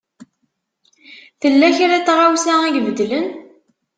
[1.41, 3.27] Tella kra n tɣawsa i ibeddlen?